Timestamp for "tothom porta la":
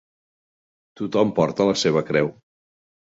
1.01-1.77